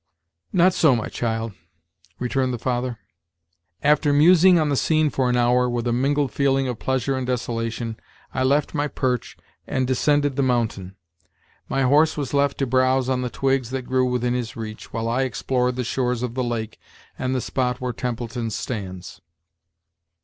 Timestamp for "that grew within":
13.69-14.33